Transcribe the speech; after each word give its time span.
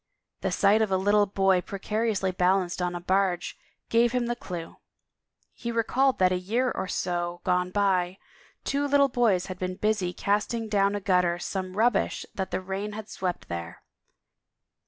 The 0.39 0.51
sight 0.51 0.81
of 0.81 0.89
a 0.89 0.97
little 0.97 1.27
boy 1.27 1.61
precariously 1.61 2.31
balancing 2.31 2.87
on 2.87 2.95
a 2.95 2.99
barge 2.99 3.55
gave 3.89 4.13
him 4.13 4.25
the 4.25 4.35
clue.... 4.35 4.77
He 5.53 5.71
recalled 5.71 6.17
that 6.17 6.31
a 6.31 6.39
year 6.39 6.71
or 6.71 6.87
so 6.87 7.39
gone 7.43 7.69
by, 7.69 8.17
two 8.63 8.87
little 8.87 9.09
boys 9.09 9.45
had 9.45 9.59
been 9.59 9.75
busy 9.75 10.11
casting 10.11 10.67
down 10.69 10.95
a 10.95 10.99
gutter 10.99 11.37
some 11.37 11.77
rubbish 11.77 12.25
that 12.33 12.49
the 12.49 12.61
rain 12.61 12.93
had 12.93 13.09
swept 13.09 13.47
there. 13.47 13.83